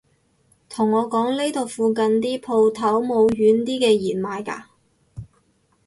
[0.67, 4.63] 同我講呢度附近啲舖頭冇軟啲嘅弦賣㗎